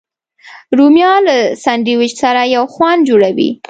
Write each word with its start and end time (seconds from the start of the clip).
رومیان 0.77 1.21
له 1.27 1.37
سنډویچ 1.63 2.13
سره 2.23 2.41
یو 2.55 2.63
خوند 2.73 3.01
جوړوي 3.09 3.49